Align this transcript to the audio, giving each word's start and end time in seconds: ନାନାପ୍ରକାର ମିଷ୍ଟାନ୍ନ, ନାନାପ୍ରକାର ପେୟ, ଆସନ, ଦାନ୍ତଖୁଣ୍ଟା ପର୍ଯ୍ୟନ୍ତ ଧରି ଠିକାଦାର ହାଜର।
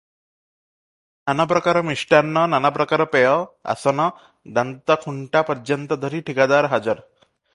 ନାନାପ୍ରକାର 1.31 1.83
ମିଷ୍ଟାନ୍ନ, 1.89 2.45
ନାନାପ୍ରକାର 2.53 3.07
ପେୟ, 3.11 3.35
ଆସନ, 3.75 4.07
ଦାନ୍ତଖୁଣ୍ଟା 4.57 5.47
ପର୍ଯ୍ୟନ୍ତ 5.53 5.99
ଧରି 6.07 6.23
ଠିକାଦାର 6.31 6.73
ହାଜର। 6.73 7.07